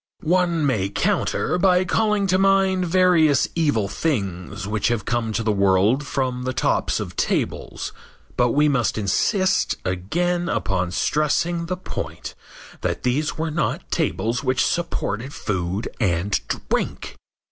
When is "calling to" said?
1.85-2.39